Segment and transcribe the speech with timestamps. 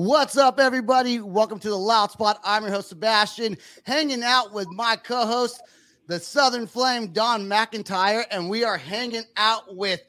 [0.00, 1.20] What's up, everybody?
[1.20, 2.40] Welcome to the Loud Spot.
[2.42, 5.60] I'm your host, Sebastian, hanging out with my co host,
[6.06, 10.00] the Southern Flame, Dawn McIntyre, and we are hanging out with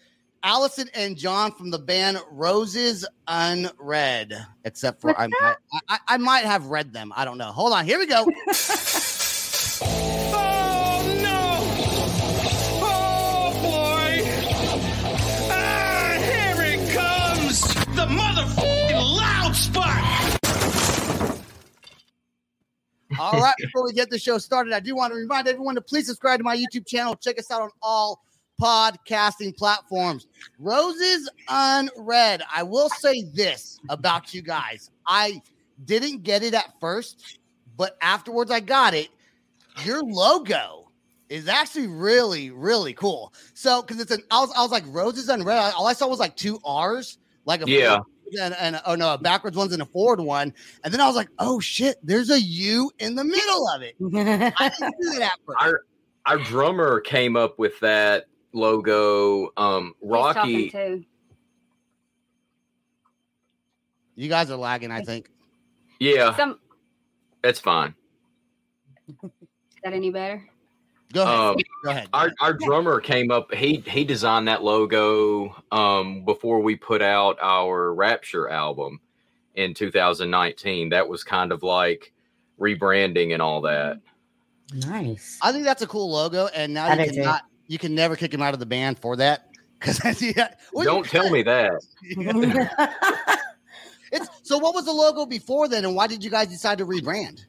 [0.43, 4.33] Allison and John from the band Roses Unread.
[4.63, 5.55] Except for I might,
[5.89, 7.11] I, I might have read them.
[7.13, 7.51] I don't know.
[7.51, 7.83] Hold on.
[7.83, 8.25] Here we go.
[9.83, 11.57] Oh no!
[12.83, 14.23] Oh boy!
[15.51, 17.61] Ah, here it comes!
[17.95, 18.70] The motherfucking
[23.19, 25.81] All right, before we get the show started, I do want to remind everyone to
[25.81, 27.15] please subscribe to my YouTube channel.
[27.15, 28.21] Check us out on all
[28.61, 30.27] podcasting platforms.
[30.59, 32.43] Roses Unread.
[32.53, 34.91] I will say this about you guys.
[35.07, 35.41] I
[35.85, 37.39] didn't get it at first,
[37.77, 39.09] but afterwards I got it.
[39.83, 40.91] Your logo
[41.29, 43.33] is actually really, really cool.
[43.53, 45.73] So, because it's an, I was, I was like Roses Unread.
[45.75, 47.99] All I saw was like two R's, like a Yeah.
[48.39, 50.53] And, and oh no, a backwards one's and a forward one.
[50.83, 53.95] And then I was like, oh shit, there's a U in the middle of it.
[54.59, 55.59] I didn't see that first.
[55.59, 55.81] Our
[56.25, 59.49] our drummer came up with that logo.
[59.57, 60.71] Um, Rocky.
[64.15, 65.29] You guys are lagging, I think.
[65.99, 66.59] Yeah, Some
[67.41, 67.95] that's fine.
[69.07, 69.15] is
[69.83, 70.47] that any better?
[71.13, 71.35] Go ahead.
[71.39, 72.07] Um, Go ahead.
[72.13, 73.53] our our drummer came up.
[73.53, 78.99] He he designed that logo um, before we put out our Rapture album
[79.55, 80.89] in 2019.
[80.89, 82.13] That was kind of like
[82.59, 83.99] rebranding and all that.
[84.73, 85.37] Nice.
[85.41, 87.15] I think that's a cool logo, and now I you do too.
[87.17, 89.47] cannot you can never kick him out of the band for that.
[89.79, 91.81] Because yeah, well, Don't tell me that.
[94.11, 94.57] It's so.
[94.57, 97.45] What was the logo before then, and why did you guys decide to rebrand?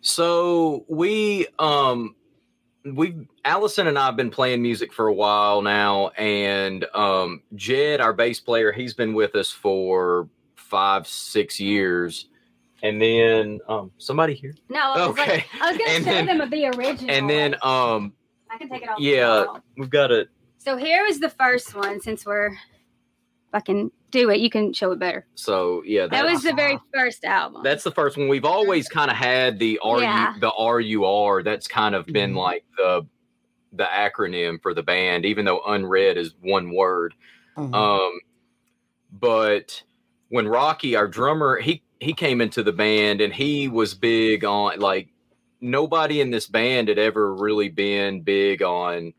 [0.00, 2.14] So we um
[2.94, 8.00] we Allison and I have been playing music for a while now, and um Jed,
[8.00, 12.28] our bass player, he's been with us for five, six years.
[12.82, 14.54] And then um somebody here.
[14.68, 15.30] No, I was, Okay.
[15.36, 17.10] like, I was gonna And show then- them the original.
[17.14, 18.12] And then um
[18.50, 18.98] I can take it off.
[19.00, 19.44] yeah,
[19.76, 20.28] we've got it.
[20.58, 22.00] So here is the first one.
[22.00, 22.50] Since we're,
[23.56, 25.26] if I can do it, you can show it better.
[25.34, 27.62] so yeah, That was the very first album.
[27.64, 28.28] That's the first one.
[28.28, 30.34] We've always kind of had the R Yeah.
[30.40, 31.42] the RUR.
[31.42, 32.38] That's kind of been Mm-hmm.
[32.38, 33.06] like the
[33.72, 37.14] the acronym for the band, even though unread is one word.
[37.58, 37.74] Mhm.
[37.74, 38.20] Um,
[39.12, 39.82] but
[40.28, 44.78] when Rocky, our drummer, he he came into the band and he was big on
[44.80, 45.08] like
[45.60, 49.12] nobody in this band had ever really been big on.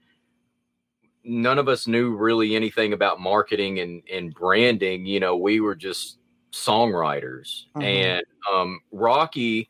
[1.28, 5.06] None of us knew really anything about marketing and and branding.
[5.06, 6.20] You know, we were just
[6.52, 7.84] songwriters, Mhm.
[7.84, 9.70] and um, Rocky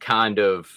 [0.00, 0.68] kind of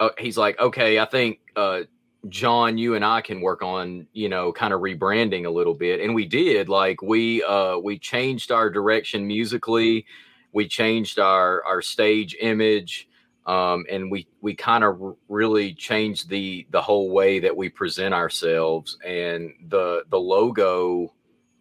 [0.00, 1.82] uh, he's like, okay, I think uh,
[2.28, 6.00] John, you and I can work on, you know, kind of rebranding a little bit.
[6.00, 6.68] And we did.
[6.68, 10.06] Like we uh we changed our direction musically,
[10.52, 13.08] we changed our our stage image,
[13.46, 17.68] um, and we we kind of r- really changed the the whole way that we
[17.68, 18.96] present ourselves.
[19.06, 21.12] And the the logo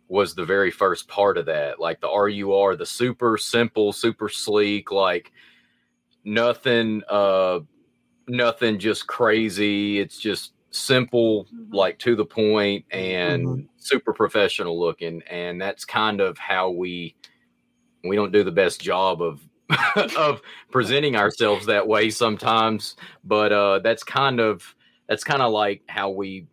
[0.08, 1.80] was the very first part of that.
[1.80, 5.32] Like the RUR, the super simple, super sleek, like
[6.24, 7.60] nothing uh
[8.28, 10.00] nothing just crazy.
[10.00, 11.74] It's just simple, Mhm.
[11.74, 15.22] like to the point, and super professional looking.
[15.30, 17.16] And that's kind of how we
[18.06, 19.42] we don't do the best job of
[20.18, 24.76] of presenting ourselves that way sometimes, but uh, that's kind of
[25.08, 26.48] that's kind of like how we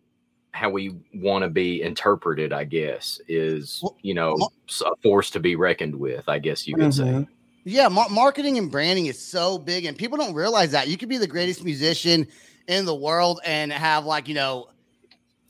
[0.52, 2.52] how we want to be interpreted.
[2.52, 4.36] I guess is you know
[4.84, 6.28] a force to be reckoned with.
[6.28, 7.02] I guess you could say.
[7.04, 7.28] Mhm.
[7.64, 10.88] Yeah, mar- marketing and branding is so big, and people don't realize that.
[10.88, 12.26] You could be the greatest musician
[12.68, 14.68] in the world and have like you know,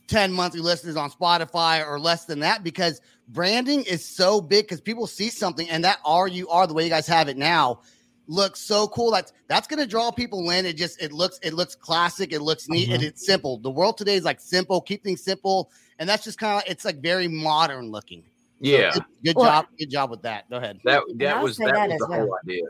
[0.07, 4.81] ten monthly listeners on Spotify or less than that because branding is so big because
[4.81, 7.79] people see something and that are you are the way you guys have it now
[8.27, 9.11] looks so cool.
[9.11, 10.65] That's that's gonna draw people in.
[10.65, 12.31] It just it looks it looks classic.
[12.33, 13.57] It looks neat and it's simple.
[13.57, 14.79] The world today is like simple.
[14.81, 18.21] Keep things simple, and that's just kind of it's like very modern looking.
[18.23, 18.27] So
[18.69, 19.65] Yeah, good, good Well- job.
[19.77, 20.49] Good job with that.
[20.49, 20.79] Go ahead.
[20.85, 22.63] that that was that, that was as the whole idea.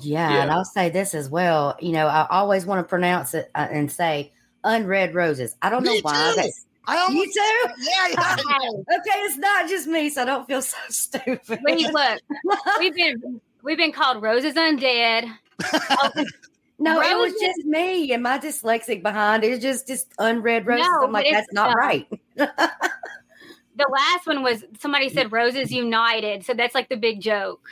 [0.00, 1.76] Yeah, and I'll say this as well.
[1.80, 4.32] You know, I always want to pronounce it uh, and say
[4.64, 5.56] unread roses.
[5.62, 6.30] I don't know Me why.
[6.30, 6.42] too.
[6.42, 7.40] That's, I you almost too?
[7.80, 8.96] yeah, yeah.
[8.98, 11.60] okay, it's not just me, so I don't feel so stupid.
[11.64, 12.20] We look,
[12.78, 15.24] we've been we've been called Roses Undead.
[16.78, 19.44] no, it was just me and my dyslexic behind.
[19.44, 20.86] It's just just unread roses.
[20.88, 22.06] No, I'm like, that's not uh, right.
[22.36, 27.68] The last one was somebody said Roses United, so that's like the big joke.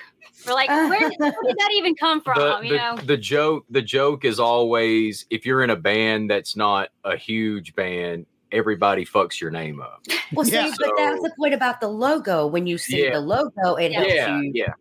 [0.47, 1.19] We're like, where, where did
[1.59, 2.39] that even come from?
[2.39, 6.31] the, you the, know, the joke the joke is always if you're in a band
[6.31, 10.03] that's not a huge band everybody fucks your name up
[10.33, 10.71] Well, see, Yeah.
[10.79, 12.47] but that's So- the point about the logo.
[12.47, 13.15] When you see Yeah.
[13.15, 14.73] the logo, it helps yeah you yeah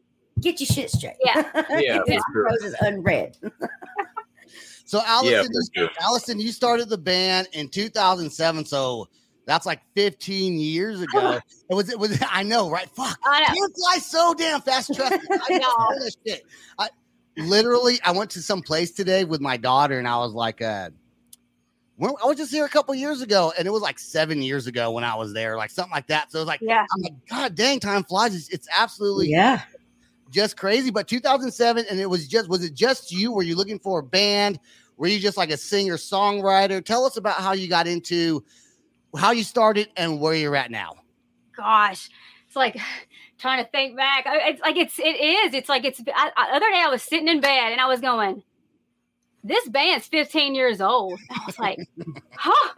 [0.42, 1.16] get your shit straight.
[1.24, 1.44] Yeah.
[1.80, 2.44] Yeah, It's for sure.
[2.46, 3.38] roses unread.
[4.86, 5.90] So Allison, for sure.
[6.02, 9.08] Allison, you started the band in 2007, so
[9.48, 11.40] that's like 15 years ago.
[11.70, 12.88] it was it was I know, right?
[12.92, 13.18] Fuck.
[13.26, 13.46] I know.
[13.48, 14.94] Time flies so damn fast.
[14.94, 15.38] Trust me.
[15.50, 16.44] I know all this shit.
[16.78, 16.90] I
[17.38, 20.90] literally I went to some place today with my daughter and I was like, uh
[21.98, 24.68] when, I was just here a couple years ago, and it was like seven years
[24.68, 26.32] ago when I was there, like something like that.
[26.32, 26.86] So it was like, yeah.
[26.94, 28.36] I'm like, God dang, time flies.
[28.36, 29.62] It's, it's absolutely Yeah.
[30.32, 30.92] just crazy.
[30.92, 33.32] But 2007, and it was just was it just you?
[33.32, 34.60] Were you looking for a band?
[34.98, 36.84] Were you just like a singer songwriter?
[36.84, 38.44] Tell us about how you got into
[39.18, 40.96] how you started and where you're at now.
[41.56, 42.10] gosh,
[42.48, 42.78] it's like
[43.40, 44.26] trying to think back.
[44.28, 45.54] It's like it's it is.
[45.54, 46.02] It's like it's.
[46.14, 48.44] I, I, other day I was sitting in bed and I was going,
[49.48, 51.80] "This band's 15 years old." I was like,
[52.36, 52.74] "Huh."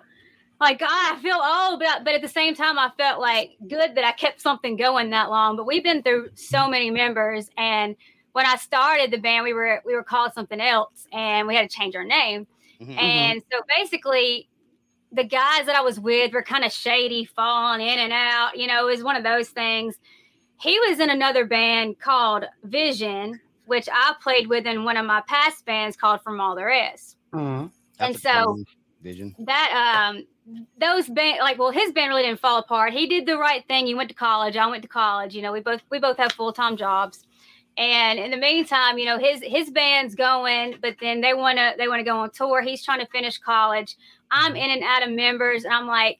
[0.59, 3.93] Like God, I feel old, but but at the same time, I felt like good
[3.93, 5.55] that I kept something going that long.
[5.55, 7.95] But we've been through so many members, and
[8.31, 11.69] when I started the band, we were we were called something else, and we had
[11.69, 12.47] to change our name.
[12.81, 12.97] Mhm.
[12.97, 14.49] And so basically,
[15.11, 18.57] the guys that I was with were kind of shady, falling in and out.
[18.57, 19.95] You know, it was one of those things.
[20.59, 25.21] He was in another band called Vision, which I played with in one of my
[25.27, 27.15] past bands called From All There Is.
[27.33, 27.71] Mhm.
[27.99, 28.57] And so-
[29.03, 29.35] vision.
[29.39, 30.25] That um
[30.77, 32.93] those band like well his band really didn't fall apart.
[32.93, 33.85] He did the right thing.
[33.85, 34.57] He went to college.
[34.57, 35.35] I went to college.
[35.35, 37.23] You know, we both we both have full time jobs.
[37.77, 41.87] And in the meantime, you know, his his band's going, but then they wanna they
[41.87, 42.61] wanna go on tour.
[42.61, 43.95] He's trying to finish college.
[44.31, 46.19] I'm in and out of members, and I'm like,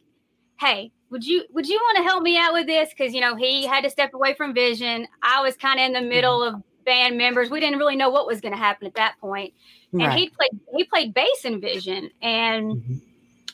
[0.60, 2.90] hey, would you would you want to help me out with this?
[2.90, 5.08] Because you know, he had to step away from Vision.
[5.24, 7.52] I was kind of in the middle of band members.
[7.52, 9.54] We didn't really know what was going to happen at that point
[9.94, 10.18] and Right.
[10.20, 13.02] he played he played bass in Vision, and Mhm.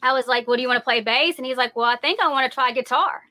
[0.01, 1.95] I was like, "Well, do you want to play bass?" And he's like, "Well, I
[1.95, 3.23] think I want to try guitar."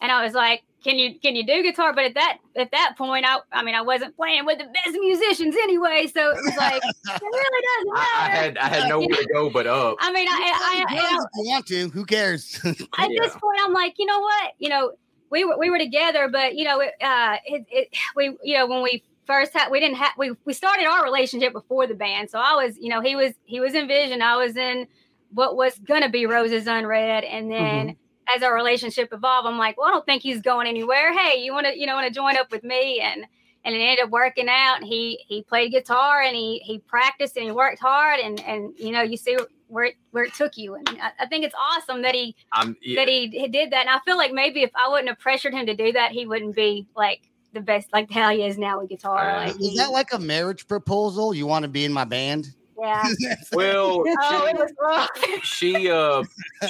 [0.00, 2.94] And I was like, "Can you can you do guitar?" But at that at that
[2.96, 6.56] point, I I mean, I wasn't playing with the best musicians anyway, so it was
[6.56, 10.12] like it really doesn't I, I had I had nowhere to go but up I
[10.12, 12.60] mean, I, I, I, Drums I, want to, who cares?
[12.64, 13.18] at Yeah.
[13.22, 14.52] this point, I'm like, you know what?
[14.58, 14.92] You know,
[15.30, 18.66] we were we were together, but you know, it, uh, it, it we you know
[18.66, 22.30] when we first had we didn't have we we started our relationship before the band.
[22.30, 24.86] So I was you know he was he was in Vision, I was in
[25.30, 27.88] what was gonna be Roses Unread, and then.
[27.88, 27.98] Mm-hmm.
[28.36, 31.12] As our relationship evolved, I'm like, well, I don't think he's going anywhere.
[31.12, 33.00] Hey, you want to, you know, want to join up with me?
[33.00, 33.26] And
[33.64, 34.76] and it ended up working out.
[34.76, 38.20] And he he played guitar and he he practiced and he worked hard.
[38.20, 39.36] And and you know, you see
[39.66, 40.76] where it, where it took you.
[40.76, 43.86] And I, I think it's awesome that he I'm yeah, that he, he did that.
[43.86, 46.24] And I feel like maybe if I wouldn't have pressured him to do that, he
[46.24, 49.30] wouldn't be like the best, like how he is now with guitar.
[49.30, 51.34] Uh, like, Is he- that like a marriage proposal?
[51.34, 52.48] You want to be in my band?
[52.80, 53.08] yeah.
[53.52, 55.08] well Oh, it was rough.
[55.44, 56.24] she uh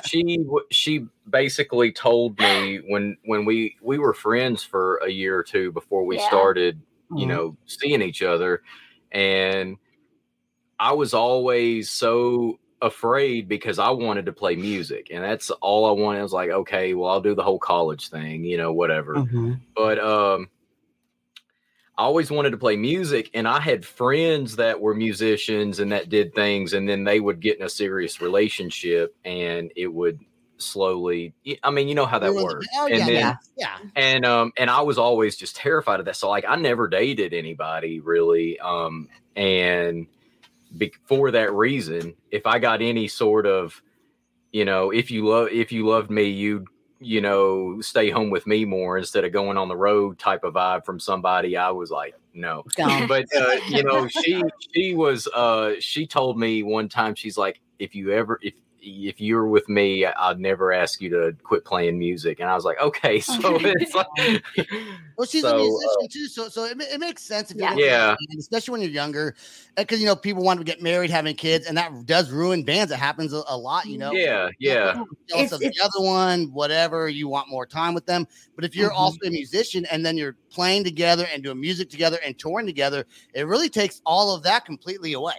[0.04, 5.42] she she basically told me when when we we were friends for a year or
[5.42, 6.26] two before we Yeah.
[6.28, 6.80] started
[7.16, 7.28] you Mhm.
[7.28, 8.62] know seeing each other
[9.12, 9.76] and
[10.80, 15.92] i was always so afraid because i wanted to play music and that's all i
[15.92, 19.14] wanted i was like okay well i'll do the whole college thing you know whatever
[19.16, 19.60] Mhm.
[19.76, 20.48] but um
[21.99, 26.08] I always wanted to play music and I had friends that were musicians and that
[26.08, 30.20] did things and then they would get in a serious relationship and it would
[30.56, 31.34] slowly.
[31.62, 32.66] I mean, you know how that works.
[32.76, 33.76] Oh and yeah, then, yeah, yeah.
[33.94, 36.16] and um and I was always just terrified of that.
[36.16, 38.58] So like I never dated anybody really.
[38.61, 40.06] Um and
[40.76, 43.82] be- for that reason, if I got any sort of,
[44.50, 46.66] you know, if you love if you loved me, you'd
[47.02, 50.54] you know stay home with me more instead of going on the road type of
[50.54, 51.56] vibe from somebody.
[51.56, 52.64] I was like, no.
[53.09, 54.42] But uh, you know, she
[54.75, 59.20] she was uh she told me one time she's like, if you ever if if
[59.20, 62.40] you're with me, I'd never ask you to quit playing music.
[62.40, 64.06] And I was like, okay, so it's like,
[65.16, 67.66] Well, she's So, a uh, musician too, so so it, it makes sense if you're
[67.66, 67.70] Yeah.
[67.70, 68.06] gonna be in a Yeah.
[68.08, 69.36] band, especially when you're younger,
[69.76, 72.90] because you know people want to get married, having kids, and that does ruin bands.
[72.90, 74.10] It happens a, a lot, you know.
[74.12, 74.94] yeah, yeah,
[75.28, 77.08] jealous It's- of the it's- other one, whatever.
[77.08, 78.96] You want more time with them, but if you're Mhm.
[78.96, 83.04] also a musician and then you're playing together and doing music together and touring together,
[83.32, 85.34] it really takes all of that completely away.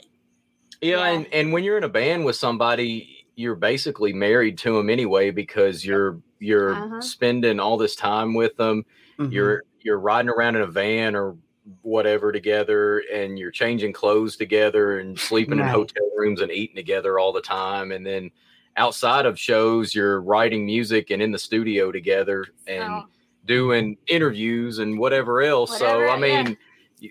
[0.82, 0.98] yeah.
[0.98, 1.06] Yeah.
[1.14, 5.32] And and when you're in a band with somebody, you're basically married to them anyway
[5.32, 7.02] because you're you're Uh-huh.
[7.02, 8.86] spending all this time with them.
[9.20, 9.32] Mhm.
[9.32, 11.36] You're you're riding around in a van or
[11.82, 17.20] whatever together, and you're changing clothes together and sleeping in hotel rooms and eating together
[17.20, 18.32] all the time, and then.
[18.76, 23.06] Outside of shows, you're writing music and in the studio together, and Oh.
[23.46, 25.78] doing interviews and whatever else.
[25.78, 26.58] so I mean,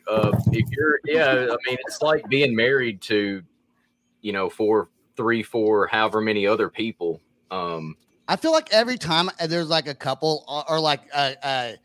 [0.09, 3.43] uh, if you're yeah, I mean it's like being married to,
[4.23, 7.21] you know, four, three, four, however many other people.
[7.51, 7.97] Um,
[8.29, 11.77] I feel like every time uh, there's like a couple or, or like a, a,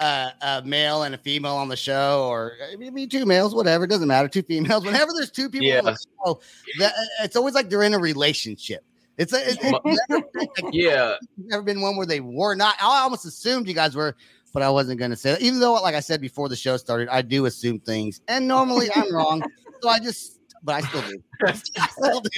[0.00, 3.84] a, a male and a female on the show, or uh, maybe two males, whatever,
[3.84, 4.28] it doesn't matter.
[4.28, 6.40] Two females, whenever there's two people on the show,
[6.78, 8.84] that, it's always like they're in a relationship.
[9.18, 12.76] It's a, it's, it's never, like, yeah, never been one where they were not.
[12.80, 14.16] I almost assumed you guys were,
[14.54, 15.42] but I wasn't going to say that.
[15.42, 18.88] Even though, like I said before the show started, I do assume things, and normally
[18.94, 19.42] I'm wrong.
[19.82, 21.22] So I just, but I still do.
[21.46, 21.52] I
[21.88, 22.30] still do.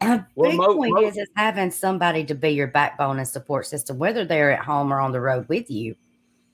[0.00, 3.26] A Well, big mo- point mo- is is having somebody to be your backbone and
[3.26, 5.96] support system, whether they're at home or on the road with you.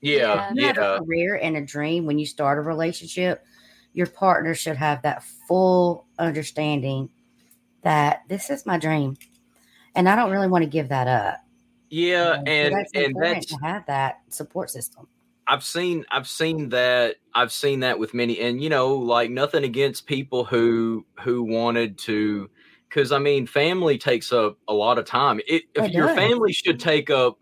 [0.01, 3.45] yeah, You have yeah, a career and a dream when you start a relationship.
[3.93, 7.09] Your partner should have that full understanding
[7.83, 9.15] that this is my dream,
[9.95, 11.39] and I don't really want to give that up.
[11.91, 15.07] yeah, So and that's and important that's to have that support system.
[15.47, 19.63] I've seen I've seen that I've seen that with many and you know like nothing
[19.63, 22.49] against people who who wanted to
[22.89, 25.39] cuz I mean family takes up a lot of time.
[25.47, 27.39] It, if your family should take up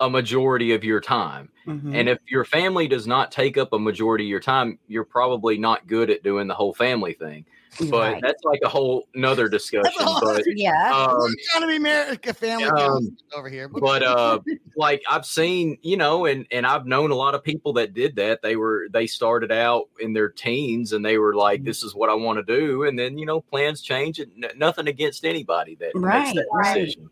[0.00, 1.52] a majority of your time.
[1.66, 2.00] Mhm.
[2.00, 5.58] And if your family does not take up a majority of your time, you're probably
[5.58, 7.46] not good at doing the whole family thing.
[7.78, 8.22] But Right.
[8.22, 10.04] that's like a whole nother discussion.
[10.04, 14.02] whole- But yeah, um, I'm trying to be married, a family Um, over here, but
[14.02, 14.40] uh
[14.76, 18.14] like i've seen you know and and i've known a lot of people that did
[18.16, 21.38] that they were they started out in their teens and they were Mm-hmm.
[21.38, 24.32] like this is what i want to do and then you know plans change and
[24.44, 26.74] n- nothing against anybody that makes Right, that right.
[26.76, 27.10] decision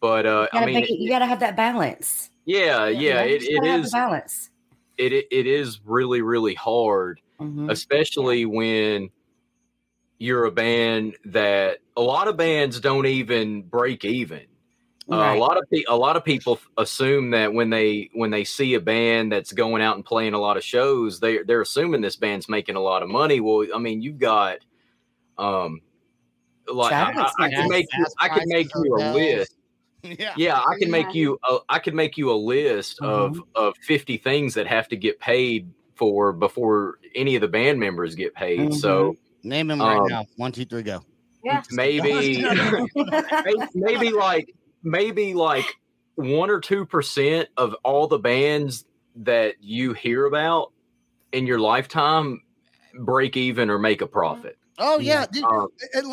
[0.00, 2.30] but uh you i gotta, mean it, you gotta have that balance.
[2.44, 4.50] yeah yeah You it, just it gotta have the is balance.
[4.98, 7.70] it, it it is really really hard Mhm.
[7.70, 9.10] especially when
[10.22, 14.46] you're a band that a lot of bands don't even break even
[15.10, 18.44] uh, a lot of pe- a lot of people assume that when they when they
[18.44, 22.00] see a band that's going out and playing a lot of shows, they they're assuming
[22.00, 23.40] this band's making a lot of money.
[23.40, 24.58] Well, I mean, you've got
[25.38, 25.80] um
[26.72, 29.56] like I, I, can make you I can make you a list.
[30.04, 33.76] yeah, Yeah, I can make you a, I can make you a list of of
[33.78, 38.34] 50 things that have to get paid for before any of the band members get
[38.34, 38.72] paid.
[38.72, 40.24] So Name him right Um, now.
[40.36, 41.02] One, two, three, go.
[41.44, 41.62] Yeah.
[41.72, 42.42] maybe
[42.94, 45.66] maybe, maybe like maybe like
[46.14, 48.84] one or two percent of all the bands
[49.16, 50.72] that you hear about
[51.32, 52.40] in your lifetime
[53.00, 54.56] break even or make a profit.
[54.78, 55.68] Oh yeah, dude, Um,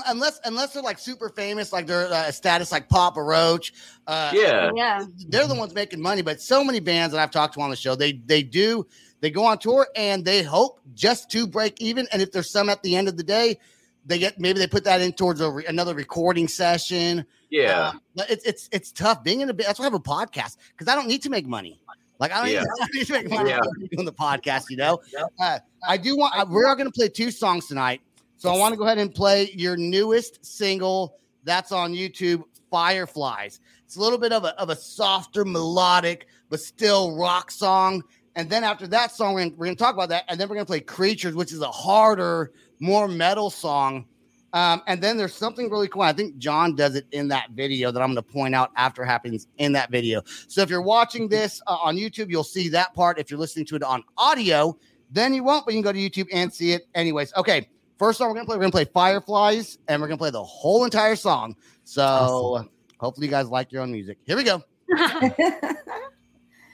[0.07, 3.74] unless unless they're like super famous, like they're uh, a status like Papa Roach.
[4.05, 5.05] Uh, yeah, Yeah.
[5.29, 6.21] they're the ones making money.
[6.21, 8.86] But so many bands that I've talked to on the show, they they do
[9.21, 12.07] they go on tour and they hope just to break even.
[12.11, 13.59] And if there's some at the end of the day,
[14.05, 17.25] they get maybe they put that in towards a re- another recording session.
[17.49, 19.65] yeah, Uh, but it's it's it's tough being in a bit.
[19.67, 21.81] That's why I have a podcast because I don't need to make money.
[22.19, 22.61] Like I don't, Yeah.
[22.61, 23.59] need, I don't need to make money Yeah.
[23.91, 24.63] doing the podcast.
[24.69, 25.33] You know, Yep.
[25.39, 26.35] uh, I do want.
[26.35, 28.01] I, we are going to play two songs tonight,
[28.38, 33.59] so I want to go ahead and play your newest single that's on YouTube, Fireflies.
[33.85, 38.03] It's a little bit of a of a softer, melodic, but still rock song.
[38.36, 40.55] And then after that song, we're gonna, we're gonna talk about that, and then we're
[40.55, 44.05] gonna play Creatures, which is a harder, more metal song.
[44.53, 46.01] Um, and then there's something really cool.
[46.01, 49.05] I think John does it in that video that I'm going to point out after
[49.05, 50.24] happens in that video.
[50.48, 53.19] So if you're watching this uh, on YouTube, you'll see that part.
[53.19, 54.75] If you're listening to it on audio,
[55.12, 56.88] then you won't, but you can go to YouTube and see it.
[56.95, 57.69] Anyways, okay.
[58.00, 60.21] First song we're going to play, we're going to play Fireflies, and we're going to
[60.21, 61.55] play the whole entire song.
[61.83, 62.65] So
[63.00, 64.17] Hopefully, you guys like your own music.
[64.25, 64.62] Here we go.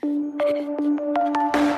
[0.06, 1.75] Thank you.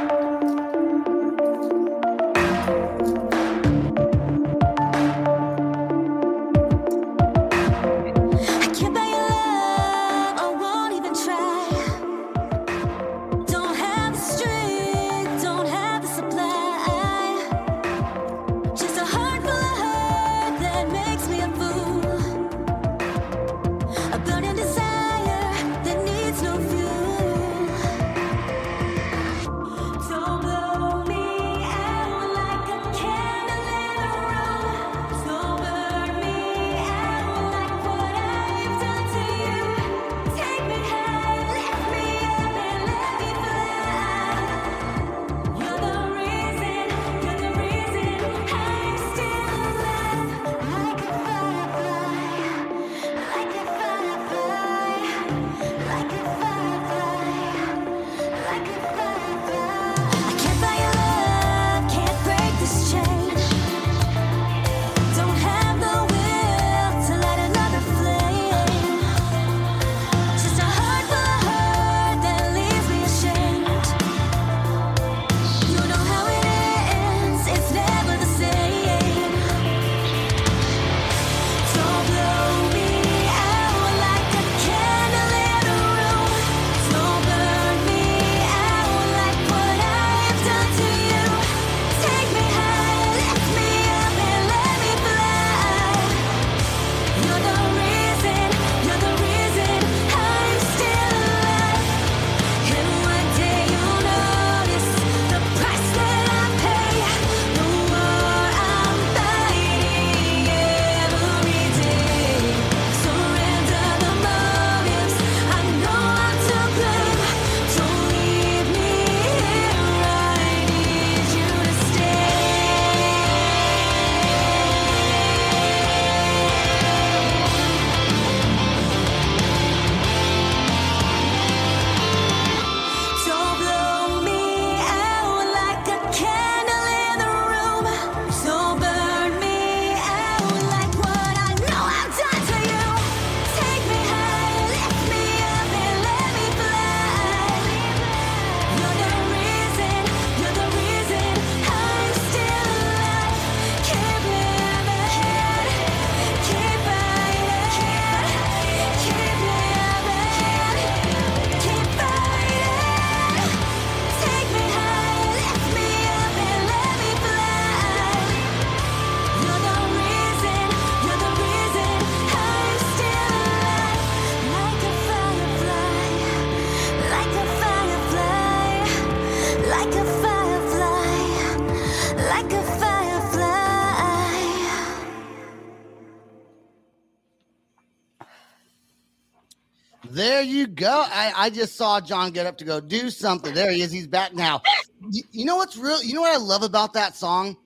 [190.78, 191.04] Go.
[191.06, 193.54] I, I just saw John get up to go do something.
[193.54, 193.92] There he is.
[193.92, 194.62] He's back now.
[195.10, 196.02] You, you know what's real?
[196.02, 197.56] You know what I love about that song?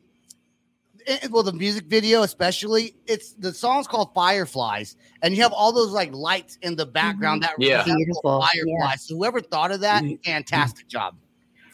[1.06, 5.72] It- well, the music video, especially, it's the song's called Fireflies, and you have all
[5.72, 6.92] those like lights in the mm-hmm.
[6.92, 7.84] background that Yeah.
[7.84, 8.40] Beautiful.
[8.40, 8.66] fireflies.
[8.66, 8.94] Yeah.
[8.96, 10.22] So whoever thought of that, mm-hmm.
[10.24, 11.16] fantastic job.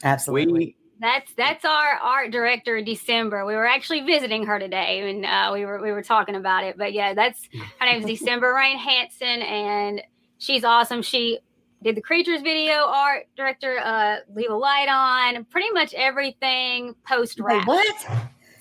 [0.02, 0.52] Absolutely.
[0.52, 3.44] We That's that's our art director in December.
[3.44, 6.78] We were actually visiting her today, and uh, we were we were talking about it.
[6.78, 7.48] But yeah, that's
[7.78, 10.02] her name's December Rain Hanson, and
[10.38, 11.02] she's awesome.
[11.02, 11.40] She
[11.82, 17.38] did the creatures video art director, uh, leave a light on, pretty much everything post
[17.38, 17.66] Wait, rap.
[17.66, 18.06] what?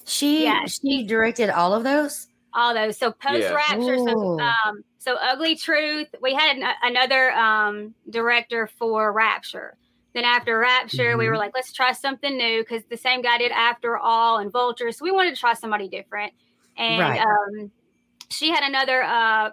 [0.06, 2.28] She Yeah, she directed all of those.
[2.54, 2.98] all those.
[2.98, 3.54] So post Yeah.
[3.56, 3.98] rapture.
[3.98, 6.08] So um, so ugly truth.
[6.22, 9.78] We had an, another um director for Rapture.
[10.14, 11.30] Then after Rapture, we Mhm.
[11.30, 14.92] were like, let's try something new because the same guy did After All and Vulture.
[14.92, 16.34] So we wanted to try somebody different.
[16.78, 17.20] And Right.
[17.22, 17.72] um,
[18.30, 19.52] she had another uh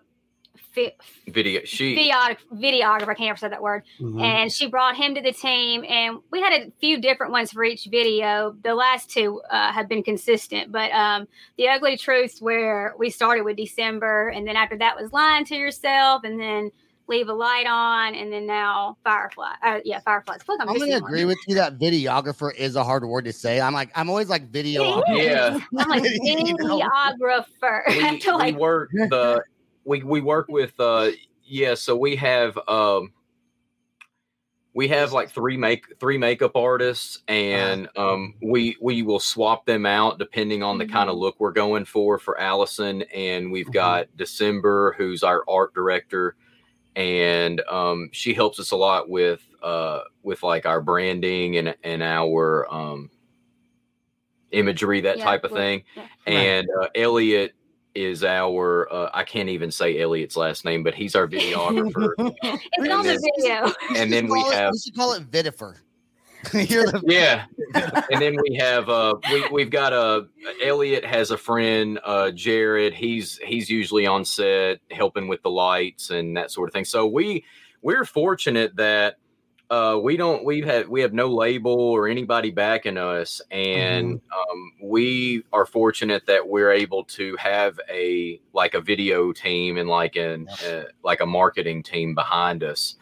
[0.75, 0.95] fi-
[1.29, 3.09] video she videog- videographer.
[3.09, 4.21] I can't ever say that word Mhm.
[4.23, 7.63] and she brought him to the team and we had a few different ones for
[7.65, 12.95] each video the last two uh, have been consistent but um, the ugly truths where
[12.99, 16.71] we started with december and then after that was lying to yourself and then
[17.07, 20.93] leave a light on and then now firefly uh, yeah fireflies Look, I'm, I'm gonna
[20.93, 21.03] one.
[21.03, 23.61] agree with you that videographer is a hard word to say.
[23.61, 25.03] I'm like, I'm always like video.
[25.09, 25.59] Yeah.
[25.77, 29.43] i'm like videographer I we, feel we like work the
[29.85, 31.11] we we work with uh
[31.45, 33.13] yeah so we have um
[34.75, 39.87] we have like three make three makeup artists and um we we will swap them
[39.87, 43.73] out depending on the kind of look we're going for for allison and we've Mhm.
[43.75, 46.37] got december who's our art director
[46.97, 52.05] and um, she helps us a lot with uh, with like our branding and and
[52.05, 53.11] our um,
[54.53, 55.83] imagery, that Yeah, type of thing.
[55.97, 56.07] yeah.
[56.27, 57.53] And uh, Elliot
[57.95, 62.11] is our uh, I can't even say Elliot's last name, but he's our videographer.
[62.43, 63.73] It's on the video.
[63.97, 65.77] and then we Call it- have we should call it Vitifer.
[66.53, 67.47] the- yeah,
[68.11, 70.27] and then we have uh we, we've got a
[70.63, 76.11] elliot has a friend uh jared he's he's usually on set helping with the lights
[76.11, 77.43] and that sort of thing so we
[77.81, 79.17] we're fortunate that
[79.71, 84.73] uh we don't we have we have no label or anybody backing us and um
[84.83, 90.17] we are fortunate that we're able to have a like a video team and like
[90.17, 92.97] an uh, like a marketing team behind us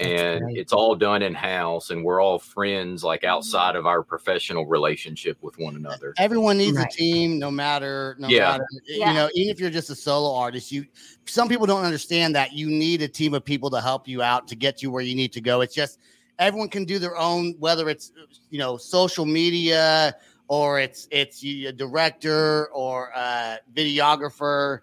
[0.00, 0.56] and great.
[0.56, 3.78] it's all done in house and we're all friends like outside mm-hmm.
[3.78, 6.86] of our professional relationship with one another everyone needs Right.
[6.86, 8.52] a team no matter no Yeah.
[8.52, 9.08] matter Yeah.
[9.08, 10.86] you know even if you're just a solo artist you
[11.26, 14.46] some people don't understand that you need a team of people to help you out
[14.48, 15.98] to get you where you need to go it's just
[16.38, 18.12] everyone can do their own whether it's
[18.50, 20.14] you know social media
[20.46, 24.80] or it's it's you- a director or a videographer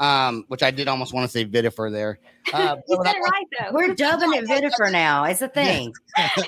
[0.00, 2.18] um which i did almost want to say vitifer there
[2.54, 3.72] uh, You said it right though.
[3.72, 5.24] We're dubbing it Vitifer now.
[5.24, 5.92] It's a thing.
[6.16, 6.46] I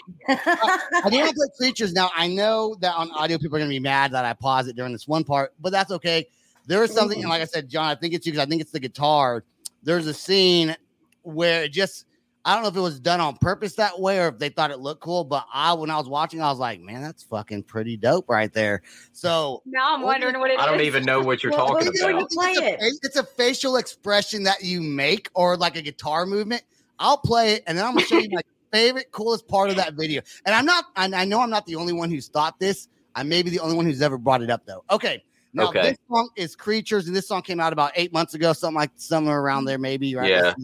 [1.10, 2.10] do want to play creatures now.
[2.16, 4.76] I know that on audio people are going to be mad that I pause it
[4.76, 6.26] during this one part, but that's okay.
[6.66, 8.62] There is something, and like I said, John, I think it's you because I think
[8.62, 9.44] it's the guitar.
[9.82, 10.74] There's a scene
[11.22, 12.06] where it just,
[12.44, 14.70] I don't know if it was done on purpose that way or if they thought
[14.70, 17.64] it looked cool, but I, when I was watching, I was like, man, that's fucking
[17.64, 18.80] pretty dope right there.
[19.12, 20.60] So, now I'm wondering what it is.
[20.60, 22.60] i don't even know what you're Well, talking what do you about do Play it's,
[22.60, 22.78] a, it.
[22.78, 26.62] fa- it's a facial expression that you make or like a guitar movement.
[26.98, 29.94] I'll play it and then I'm gonna show you my favorite, coolest part of that
[29.94, 30.22] video.
[30.46, 32.88] And I'm not, and I know I'm not the only one who's thought this.
[33.14, 34.82] I may be the only one who's ever brought it up though.
[34.90, 35.22] Okay.
[35.52, 35.82] Now Okay.
[35.82, 38.92] this song is Creatures, and this song came out about eight months ago, something like
[38.96, 39.66] somewhere around mm-hmm.
[39.66, 40.14] there, maybe.
[40.14, 40.30] Right?
[40.30, 40.54] Yeah.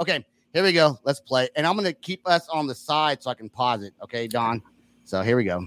[0.00, 0.24] Okay,
[0.54, 0.98] here we go.
[1.04, 1.48] Let's play.
[1.56, 3.92] And I'm gonna keep us on the side so I can pause it.
[4.02, 4.62] Okay, Dawn.
[5.04, 5.66] So here we go.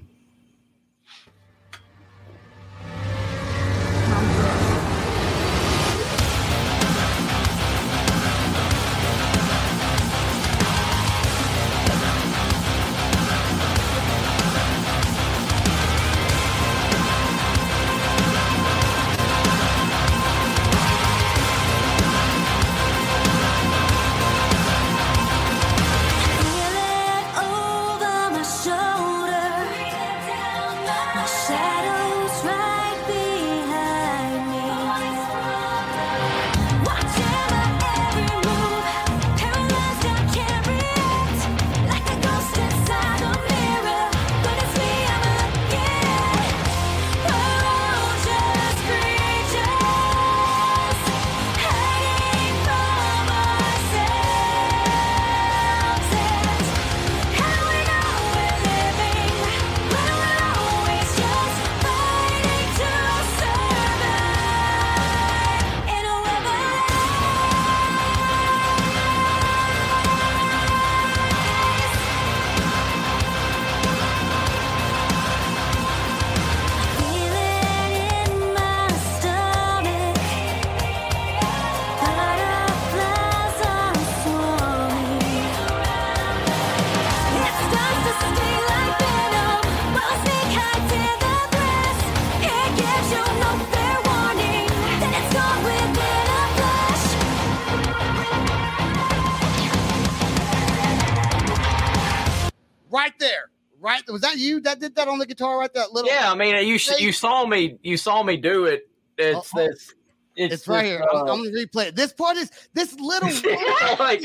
[103.19, 103.49] There.
[103.80, 104.01] Right.
[104.10, 105.60] Was that you that did that on the guitar?
[105.60, 105.71] Right.
[105.73, 106.10] That little.
[106.10, 109.93] yeah i mean you you saw me you saw me do it it's Oh, this
[110.36, 111.03] it's, It's right this, here.
[111.12, 111.95] I'm, uh, I'm gonna replay it.
[111.95, 113.27] This part is this little.
[113.99, 114.21] like,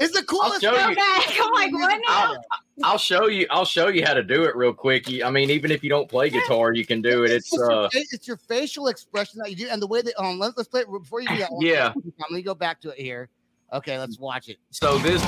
[0.00, 0.62] it's the coolest.
[0.62, 0.78] show you.
[0.96, 0.98] part.
[0.98, 2.02] Okay, I'm like, what now?
[2.08, 2.44] I'll,
[2.82, 3.46] I'll show you.
[3.50, 5.08] I'll show you how to do it real quick.
[5.08, 7.30] You- I mean, even if you don't play guitar, you can do it.
[7.30, 10.20] It's your uh, fa- it's your facial expression that you do, and the way that
[10.20, 10.40] um.
[10.40, 11.50] Let's let's play it before you do that.
[11.60, 11.92] Yeah.
[12.18, 13.28] Let me go back to it here.
[13.72, 14.56] Okay, let's watch it.
[14.70, 15.22] so this.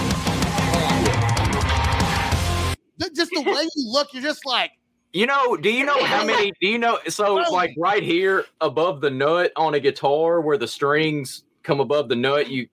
[3.03, 4.73] Th- Just the way you look, you're just like.
[5.13, 6.53] You know, do you know how many?
[6.61, 6.99] Do you know?
[7.09, 12.09] So, like right here above the nut on a guitar, where the strings come above
[12.09, 12.67] the nut, you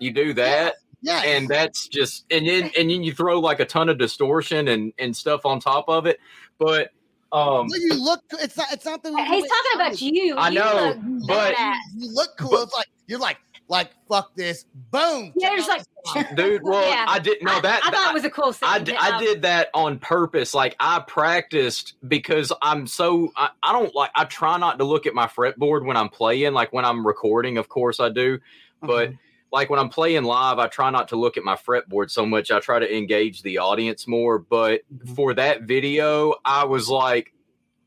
[0.00, 1.22] you do that, Yeah.
[1.22, 4.92] and that's just, and then and then you throw like a ton of distortion and
[4.98, 6.18] and stuff on top of it.
[6.58, 6.88] But
[7.32, 8.20] um, Well, you look.
[8.40, 8.72] It's not.
[8.72, 9.10] It's not the.
[9.10, 10.36] He's talking about you.
[10.36, 11.54] I You know, look but-
[11.98, 12.62] You look cool.
[12.62, 13.36] it's like you're like
[13.68, 14.66] like fuck this.
[14.90, 15.32] Boom.
[15.36, 15.84] Yeah, Check just like-
[16.36, 17.06] dude, well, Yeah.
[17.08, 17.80] I didn't know that.
[17.84, 18.68] I thought it was a cool scene.
[18.68, 20.52] I, d- I Um, did that on purpose.
[20.52, 25.06] Like I practiced because I'm so I, I don't like I try not to look
[25.06, 26.52] at my fretboard when I'm playing.
[26.52, 28.38] Like when I'm recording, of course I do.
[28.82, 29.16] But Uh-huh.
[29.50, 32.50] like when I'm playing live, I try not to look at my fretboard so much.
[32.50, 34.38] I try to engage the audience more.
[34.38, 34.82] But
[35.16, 37.32] for that video, I was like,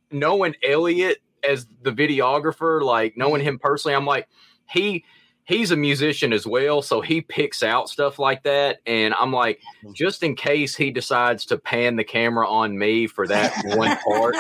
[0.10, 4.28] knowing Elliot as the videographer, like knowing him personally, I'm like,
[4.70, 5.04] he
[5.48, 8.80] he's a musician as well, so he picks out stuff like that.
[8.86, 9.62] And I'm like,
[9.94, 14.36] just in case he decides to pan the camera on me for that one part.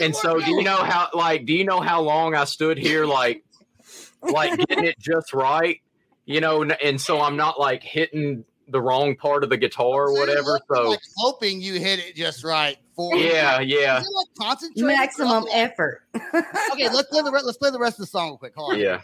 [0.00, 3.06] and so do you know how like do you know how long I stood here
[3.06, 3.42] like
[4.20, 5.80] like getting it just right?
[6.26, 10.08] You know, and, and so I'm not like hitting the wrong part of the guitar
[10.08, 10.60] or whatever.
[10.70, 13.94] So like hoping you hit it just right for yeah, yeah.
[13.94, 16.02] Like concentrate Maximum effort.
[16.14, 18.54] okay, let's play the re- let's play the rest of the song real quick.
[18.56, 18.80] Hold on.
[18.80, 19.00] Yeah.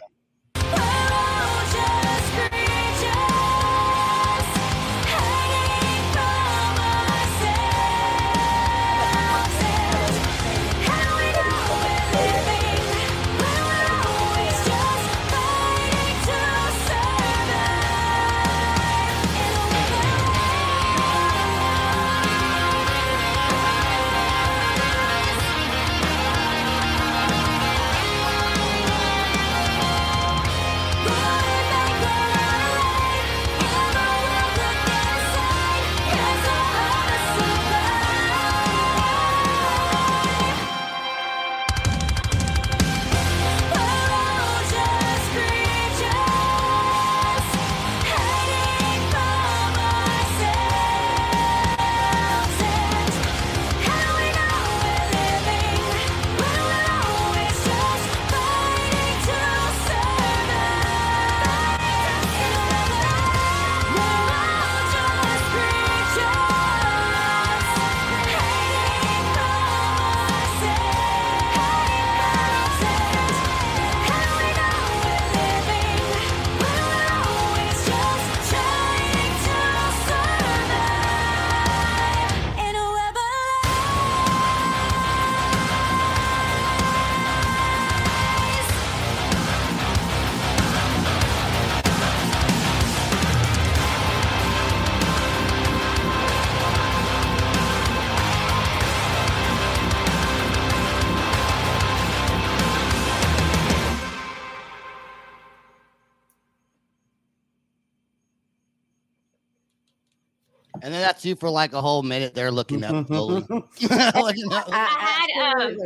[111.05, 113.07] That's you for like a whole minute there looking up.
[113.07, 113.41] slowly.
[113.49, 114.69] Looking up.
[114.71, 115.77] I had um,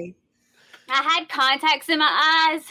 [0.89, 2.63] I had contacts in my eyes,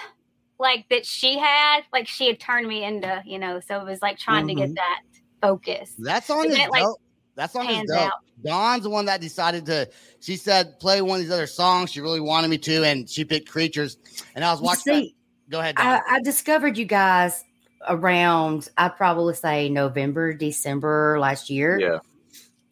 [0.59, 3.61] like that she had, like she had turned me into, you know.
[3.61, 4.59] So it was like trying to Mhm.
[4.59, 5.01] get that
[5.41, 5.95] focus.
[5.99, 7.01] That's on And is then it, like, dope.
[7.37, 7.97] That song is dope.
[8.01, 8.13] out.
[8.45, 9.89] Dawn's the one that decided to.
[10.21, 11.91] She said play one of these other songs.
[11.93, 13.97] She really wanted me to, and she picked "Creatures."
[14.35, 14.93] And I was You watching.
[14.95, 15.15] that- see,
[15.51, 15.77] Go ahead.
[15.77, 15.87] Dawn.
[15.87, 17.45] I, I discovered you guys
[17.89, 21.79] around I'd probably say November, December last year.
[21.79, 21.99] Yeah.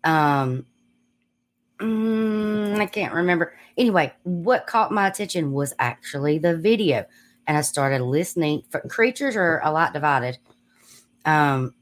[0.06, 0.64] Um
[1.80, 3.54] mm, I can't remember.
[3.76, 7.04] Anyway, what caught my attention was actually the video.
[7.46, 10.38] And I started listening for creatures are a lot divided.
[11.24, 11.74] Um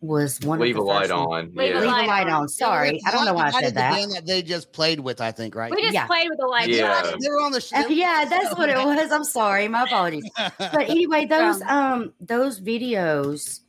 [0.00, 1.50] was one Leave a of the light on.
[1.56, 1.80] Leave a yeah.
[1.80, 2.42] Leave a light light on.
[2.42, 2.48] on.
[2.48, 3.00] Sorry.
[3.04, 3.94] I don't know why I said that.
[3.94, 5.20] band that they just played with.
[5.20, 5.72] I think right.
[5.74, 6.06] We just Yeah.
[6.06, 6.68] played with the lights.
[6.68, 7.02] Yeah.
[7.04, 7.18] on.
[7.20, 7.78] They were on the show.
[7.78, 9.10] Uh, yeah, that's what it was.
[9.10, 9.66] I'm sorry.
[9.66, 10.30] My apologies.
[10.36, 10.56] But
[10.88, 13.60] anyway, those um those videos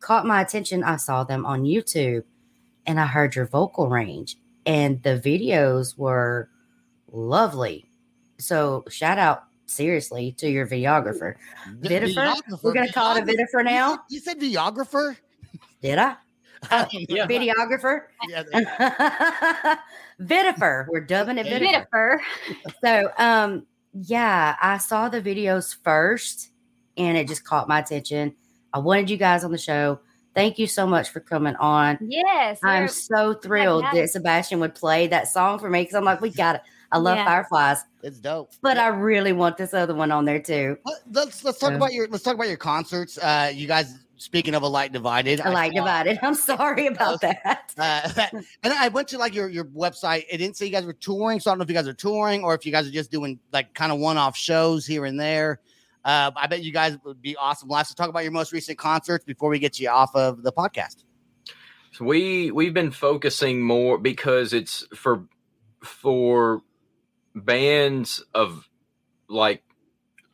[0.00, 0.82] caught my attention.
[0.82, 2.24] I saw them on YouTube
[2.88, 6.48] and I heard your vocal range and the videos were
[7.12, 7.88] lovely.
[8.38, 11.34] So shout out seriously to your videographer.
[11.80, 12.62] Vi- Vitifer?
[12.62, 14.00] We're gonna call it a vitifer now?
[14.08, 15.16] You said videographer.
[15.82, 16.16] Did I?
[16.92, 17.26] yeah.
[17.26, 18.04] Videographer?
[18.28, 19.76] yeah.
[20.20, 20.86] Vitifer.
[20.88, 21.86] We're dubbing it Vitifer.
[21.92, 22.18] Vitifer.
[22.82, 26.50] So, um, yeah, I saw the videos first
[26.96, 28.34] and it just caught my attention.
[28.72, 30.00] I wanted you guys on the show.
[30.38, 31.98] Thank you so much for coming on.
[32.00, 32.60] Yes.
[32.62, 33.94] I'm so thrilled yeah.
[34.02, 36.62] that Sebastian would play that song for me because I'm like, we got it.
[36.92, 37.24] I love Yeah.
[37.26, 38.52] Fireflies, It's dope.
[38.62, 40.78] but I really want this other one on there too.
[40.86, 43.18] Let- Let's let's talk So- about your let's talk about your concerts.
[43.18, 43.94] Uh, you guys.
[44.20, 46.18] Speaking of a light divided, A light saw- divided.
[46.22, 47.72] I'm sorry about that.
[47.78, 48.26] Uh,
[48.64, 50.24] and I went to like your your website.
[50.30, 51.94] It didn't say you guys were touring, so I don't know if you guys are
[51.94, 55.04] touring or if you guys are just doing like kind of one off shows here
[55.04, 55.60] and there.
[56.04, 57.86] Uh, I bet you guys would be awesome live.
[57.86, 61.04] So talk about your most recent concerts before we get you off of the podcast.
[61.92, 65.24] So we we've been focusing more because it's for
[65.82, 66.62] for
[67.34, 68.68] bands of
[69.28, 69.62] like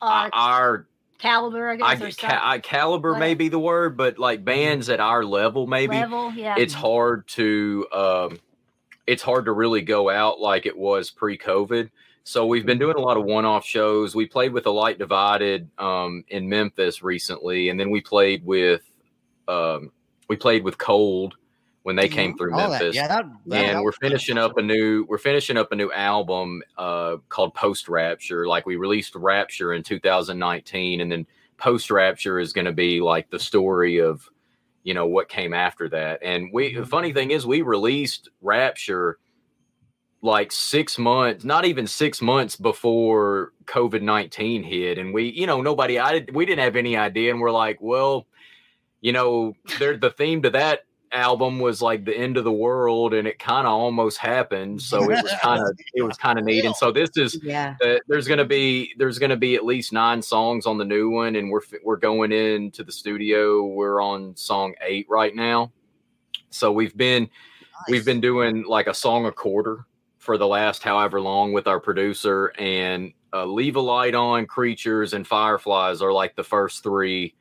[0.01, 3.97] Our our caliber, I guess, I, or ca- I caliber What- may be the word,
[3.97, 6.31] but like bands at our level, maybe level.
[6.33, 6.55] Yeah.
[6.57, 8.39] it's hard to um,
[9.07, 11.89] it's hard to really go out like it was pre-COVID
[12.27, 14.15] So we've been doing a lot of one-off shows.
[14.15, 18.81] We played with the Light Divided um, in Memphis recently, and then we played with
[19.47, 19.91] um,
[20.27, 21.35] we played with Cold
[21.83, 22.69] when they came through All that.
[22.71, 22.95] Memphis.
[22.95, 26.63] Yeah, that, that and we're finishing up a new we're finishing up a new album
[26.79, 28.47] uh, called Post Rapture.
[28.47, 33.29] Like we released Rapture in 2019, and then Post Rapture is going to be like
[33.29, 34.27] the story of
[34.81, 36.23] you know what came after that.
[36.23, 39.19] And we the funny thing is we released Rapture
[40.25, 45.61] like six months, not even six months before COVID nineteen hit, and we, you know,
[45.61, 48.27] nobody, I, we didn't have any idea, and we're like, well,
[49.01, 53.13] you know, there, the theme to that album was like the end of the world,
[53.13, 56.45] and it kind of almost happened, so it was kind of, it was kind of
[56.49, 57.75] neat, and so this is, Yeah.
[57.85, 61.35] uh, there's gonna be, there's gonna be at least nine songs on the new one,
[61.35, 65.71] and we're we're going into the studio, we're on song eight right now,
[66.49, 67.29] so we've been
[67.89, 69.85] we've been doing like a song a quarter
[70.25, 75.13] for the last however long with our producer and uh, leave a light on creatures
[75.13, 77.35] and fireflies are like the first three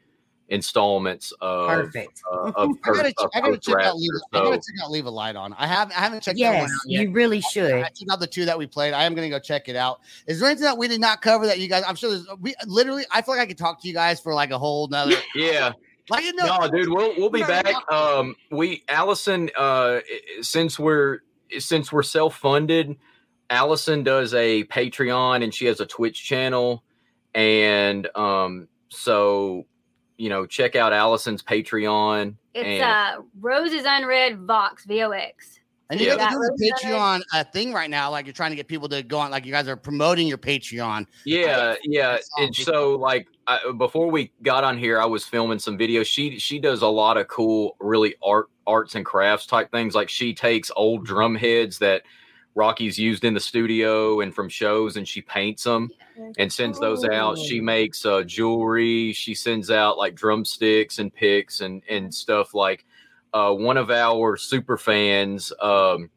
[0.49, 2.21] installments of Perfect.
[2.31, 3.95] uh, of, I gotta, of I gotta check out Rapture.
[3.97, 5.55] leave, I gotta check out leave a light on.
[5.55, 7.03] I have I haven't checked that Yes, one out yet.
[7.03, 7.73] you really should.
[7.73, 8.93] I checked out the two that we played.
[8.93, 10.01] I am gonna go check it out.
[10.27, 11.85] Is there anything that we did not cover that you guys?
[11.89, 12.27] I'm sure there's.
[12.41, 13.05] We literally.
[13.11, 15.17] I feel like I could talk to you guys for like a whole nother.
[15.35, 15.73] yeah
[16.11, 17.75] Like no, no, dude, we'll we'll be back.
[17.91, 20.01] Um, we Allison, uh,
[20.43, 21.21] since we're
[21.59, 22.97] since we're self funded,
[23.51, 26.85] Allison does a Patreon and she has a Twitch channel,
[27.35, 29.67] and um, so
[30.17, 32.37] you know, check out Allison's Patreon.
[32.55, 35.59] It's and, uh Roses Unread Vox VOX.
[35.91, 36.17] And you Yeah.
[36.17, 36.73] guys are doing Yeah.
[36.73, 38.11] a Patreon uh, thing right now.
[38.11, 39.33] Like you're trying to get people to go on.
[39.33, 41.07] Like you guys are promoting your Patreon.
[41.27, 42.19] Yeah, yeah.
[42.39, 42.65] And big.
[42.65, 46.07] so, like, I, before we got on here, I was filming some videos.
[46.07, 49.95] She she does a lot of cool, really art arts and crafts type things.
[49.95, 52.03] Like she takes old drum heads that
[52.55, 55.91] Rocky's used in the studio and from shows, and she paints them
[56.39, 57.39] and sends those out.
[57.39, 59.13] She makes uh, jewelry.
[59.13, 62.85] She sends out like drumsticks and picks and and stuff like.
[63.33, 66.09] Uh, one of our super fans, um,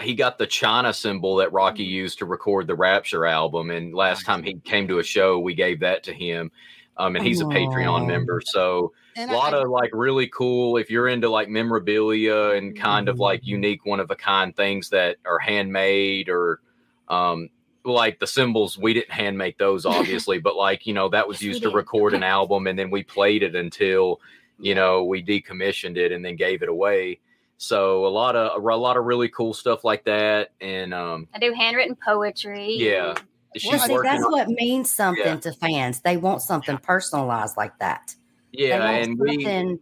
[0.00, 3.72] he got the China cymbal that Rocky used to record the Rapture album.
[3.72, 6.52] And last time he came to a show, we gave that to him.
[6.96, 8.40] Um, and he's a Patreon member.
[8.44, 12.78] So And a lot I, of like really cool, if you're into like memorabilia and
[12.78, 16.60] kind of like unique, one of a kind things that are handmade or,
[17.08, 17.48] um,
[17.84, 21.42] like the cymbals, we didn't hand make those obviously, but like, you know, that was
[21.42, 24.20] used to record an album and then we played it until,
[24.58, 27.18] you know, we decommissioned it and then gave it away.
[27.56, 31.38] So a lot of a lot of really cool stuff like that, and um, I
[31.38, 32.76] do handwritten poetry.
[32.78, 33.24] yeah, she's
[33.64, 35.36] Well, see, that's on- what means something Yeah.
[35.36, 36.00] to fans.
[36.00, 38.14] They want something personalized like that.
[38.52, 39.78] Yeah, and we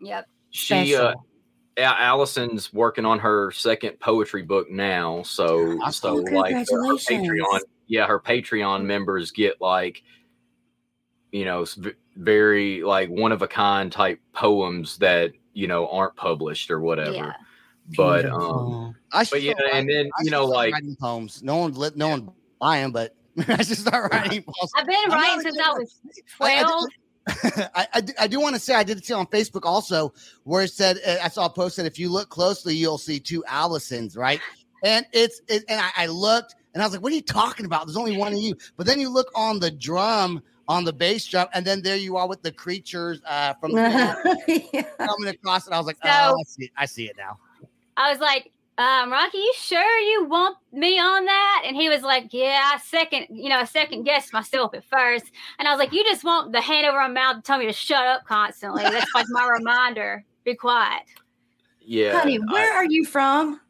[0.00, 0.26] Yep.
[0.50, 1.24] she uh, special.
[1.78, 5.22] Allison's working on her second poetry book now.
[5.22, 5.92] So Awesome.
[5.92, 6.94] so Oh, like her- her.
[6.96, 10.02] Patreon, yeah, her Patreon members get like
[11.30, 11.64] you know
[12.16, 17.12] very like one of a kind type poems that you know aren't published or whatever.
[17.12, 17.32] Yeah.
[17.96, 21.42] But um, I but yeah, start and then I you know like poems.
[21.42, 21.96] No one lit.
[21.96, 22.30] No one
[22.62, 23.14] buy them, but
[23.48, 24.72] I should start writing poems.
[24.76, 25.98] I've been I'm writing since I was
[26.40, 26.84] I- I did- 12.
[27.76, 30.12] I, I, do- I do want to say I did it see on Facebook also
[30.44, 33.20] where it said uh, I saw a post that if you look closely you'll see
[33.20, 34.40] two Allisons right
[34.82, 37.64] and it's it, and I, I looked and I was like what are you talking
[37.64, 40.92] about there's only one of you but then you look on the drum on the
[40.92, 44.14] bass drum and then there you are with the creatures uh, from Yeah.
[44.98, 47.38] coming across and I was like So- oh I see it, I see it now
[47.96, 51.62] I was like, um, Rocky, you sure you want me on that?
[51.66, 55.24] And he was like, Yeah, I second, you know, I second guessed myself at first.
[55.58, 57.66] And I was like, You just want the hand over my mouth to tell me
[57.66, 58.82] to shut up constantly.
[58.82, 60.24] That's like my reminder.
[60.44, 61.02] Be quiet.
[61.80, 63.60] yeah, Honey, where are you from?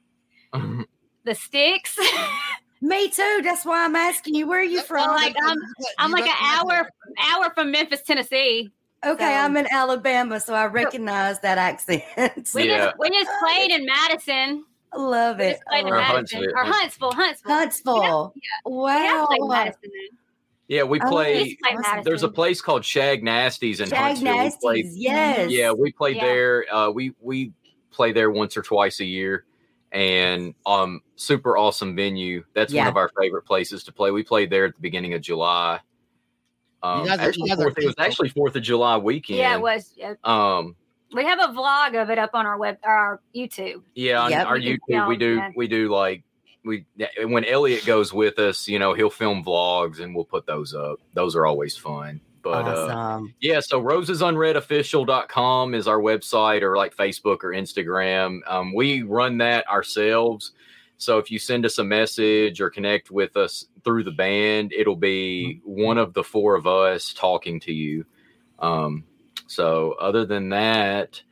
[1.24, 1.96] The sticks.
[2.80, 3.40] Me too.
[3.44, 4.48] That's why I'm asking you.
[4.48, 5.06] Where are you from?
[5.08, 5.56] like, I'm-
[5.98, 6.88] I'm like an hour
[7.30, 8.70] hour from Memphis, Tennessee.
[9.06, 12.02] okay, so- I'm in Alabama, so I recognize that accent.
[12.54, 12.86] We Yeah.
[12.86, 14.64] just we just played in Madison.
[14.94, 15.58] I love it.
[15.72, 16.42] just Or Madison.
[16.42, 16.50] Huntsville.
[16.54, 17.12] Or Huntsville.
[17.12, 17.52] Huntsville.
[17.54, 18.34] Huntsville.
[18.66, 18.96] We Wow.
[18.98, 19.80] have played Madison.
[19.82, 20.18] then.
[20.68, 21.34] yeah, we Oh, play.
[21.42, 21.82] We just played awesome.
[21.82, 22.04] Madison.
[22.04, 24.44] There's a place called Shag Nasties in Shag Huntsville.
[24.44, 24.92] We played- Nasties.
[24.94, 25.50] Yes.
[25.50, 26.24] Yeah, we played Yeah.
[26.26, 26.74] there.
[26.74, 27.52] Uh, we we
[27.90, 29.44] play there once or twice a year,
[29.92, 32.42] and um, super awesome venue.
[32.54, 34.10] That's one of our favorite places to play.
[34.10, 35.80] We played there at the beginning of July.
[36.82, 39.38] Um, guys are- you actually, guys are fourth, it was actually Fourth of July weekend.
[39.38, 39.92] Yeah, it was.
[39.96, 40.14] Yeah.
[40.24, 40.74] Um,
[41.12, 43.82] We have a vlog of it up on our web, our YouTube.
[43.94, 44.46] yeah, on Yep.
[44.46, 45.50] our We can YouTube, we do yeah.
[45.56, 46.24] we do like
[46.64, 46.84] we
[47.24, 51.00] when Elliot goes with us, you know, he'll film vlogs and we'll put those up.
[51.14, 52.20] Those are always fun.
[52.42, 53.34] But uh, awesome.
[53.40, 58.40] Yeah, so rosesunreadofficial.com is our website or like Facebook or Instagram.
[58.46, 60.52] Um, we run that ourselves.
[60.98, 64.96] So if you send us a message or connect with us through the band, it'll
[64.96, 68.04] be one of the four of us talking to you.
[68.58, 69.04] Um,
[69.52, 71.22] so other than that,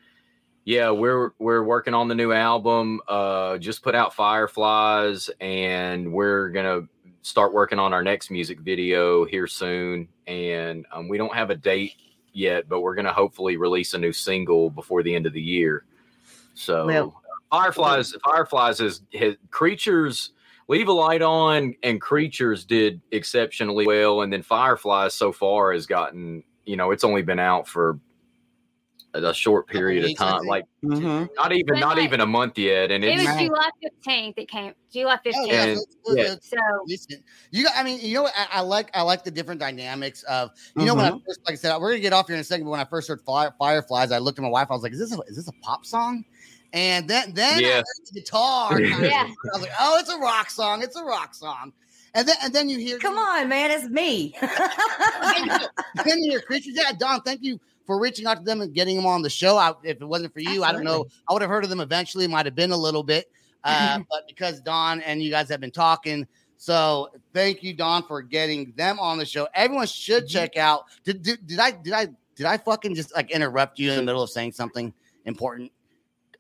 [0.64, 3.00] yeah, we're we're working on the new album.
[3.08, 6.82] Uh, just put out Fireflies, and we're gonna
[7.22, 10.06] start working on our next music video here soon.
[10.26, 11.94] And um, we don't have a date
[12.34, 15.84] yet, but we're gonna hopefully release a new single before the end of the year.
[16.54, 20.32] So Well- Fireflies, Fireflies is his creatures.
[20.68, 25.86] Leave a light on, and creatures did exceptionally well, and then Fireflies so far has
[25.86, 26.44] gotten.
[26.64, 27.98] You know, it's only been out for
[29.14, 30.48] a short period of time, think.
[30.50, 31.28] like Mhm.
[31.36, 34.34] not even But not like- even a month yet, and It it's was July 15th.
[34.38, 35.34] It came July 15th.
[35.36, 36.34] Oh, yeah, so yeah.
[36.40, 36.56] So
[36.86, 38.32] Listen, you got, I mean, you know what?
[38.36, 41.52] I, I like, I like the different dynamics of, you know, when I first, like
[41.52, 42.64] I said, we're gonna get off here in a second.
[42.66, 44.68] But when I first heard Fire, Fireflies, I looked at my wife.
[44.70, 46.24] I was like, "Is this, a, is this a pop song?"
[46.72, 47.76] And then, then I Yeah.
[47.78, 48.74] heard the guitar.
[48.76, 49.26] I, Yeah.
[49.28, 50.82] I was like, "Oh, it's a rock song.
[50.82, 51.72] It's a rock song."
[52.14, 54.34] And then, and then you hear, Come on, man, it's me.
[56.04, 56.72] then you hear creatures.
[56.74, 57.60] Yeah, Dawn, thank you
[57.90, 59.56] for reaching out to them and getting them on the show.
[59.56, 61.08] I, if it wasn't for you, I don't know.
[61.28, 62.28] I would have heard of them eventually.
[62.28, 63.28] Might have been a little bit,
[63.64, 66.24] uh, but because Dawn and you guys have been talking,
[66.56, 69.48] so thank you, Dawn, for getting them on the show.
[69.56, 70.84] Everyone should check out.
[71.02, 74.04] Did, did, did I did I did I fucking just like interrupt you in the
[74.04, 75.72] middle of saying something important?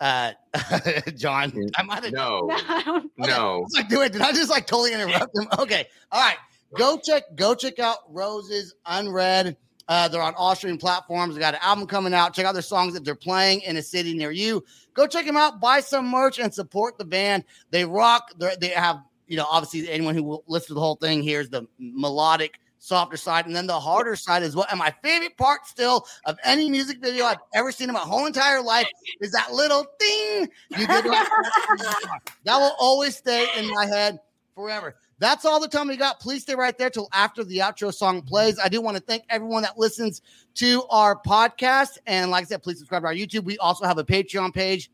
[0.00, 0.30] Uh,
[1.16, 3.66] John, I might have no, I don't- no.
[3.74, 4.12] like, do it.
[4.12, 5.48] Did I just like totally interrupt him?
[5.58, 5.88] Okay.
[6.12, 6.36] All right.
[6.76, 9.56] Go check, go check out Roses Unread.
[9.88, 11.34] Uh, they're on all streaming platforms.
[11.34, 12.34] They got an album coming out.
[12.34, 14.64] Check out their songs if they're playing in a city near you.
[14.94, 17.44] Go check them out, buy some merch, and support the band.
[17.70, 18.32] They rock.
[18.38, 21.48] They're, they have, you know, obviously anyone who will listen to the whole thing hears
[21.48, 24.70] the melodic, softer side, and then the harder side is what.
[24.70, 28.26] And my favorite part still of any music video I've ever seen in my whole
[28.26, 28.88] entire life
[29.20, 31.04] is that little thing you did.
[32.44, 34.18] that will always stay in my head
[34.54, 34.96] forever.
[35.20, 36.18] That's all the time we got.
[36.18, 38.58] Please stay right there till after the outro song plays.
[38.58, 40.22] I do want to thank everyone that listens
[40.54, 41.98] to our podcast.
[42.06, 43.44] And like I said, please subscribe to our YouTube.
[43.44, 44.90] We also have a Patreon page,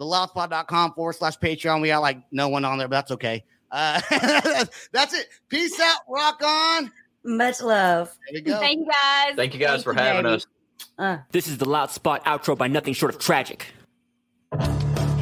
[0.00, 1.82] theloudspot.com forward slash Patreon.
[1.82, 3.44] We got like no one on there, but that's okay.
[3.72, 4.00] Uh,
[4.92, 5.28] that's it.
[5.48, 5.98] Peace out.
[6.08, 6.92] Rock on.
[7.24, 8.16] Much love.
[8.30, 8.60] There we go.
[8.60, 9.34] Thank you guys.
[9.34, 10.34] Thank you guys Thank for you, having baby.
[10.36, 10.46] us.
[10.96, 13.66] Uh, This is the Loud Spot outro by nothing short of tragic.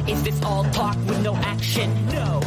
[0.07, 1.91] Is this all talk with no action?
[2.09, 2.41] No.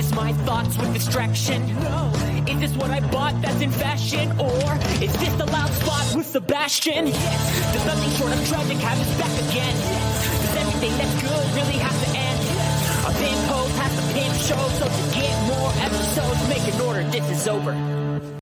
[0.00, 1.74] Is this my thoughts with distraction?
[1.74, 2.10] No.
[2.48, 4.32] Is this what I bought that's in fashion?
[4.40, 7.08] Or is this the loud spot with Sebastian?
[7.08, 7.74] Yes.
[7.74, 9.76] Does nothing short of tragic have us back again?
[9.76, 10.40] Yes.
[10.40, 12.40] Does everything that's good really have to end?
[12.40, 13.04] Yes.
[13.04, 17.02] A pin post has to pin show, so to get more episodes, make an order,
[17.10, 18.30] this is over.